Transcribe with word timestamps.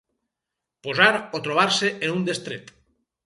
Posar 0.87 1.09
o 1.39 1.43
trobar-se 1.49 1.91
en 2.07 2.15
un 2.17 2.25
destret. 2.31 2.73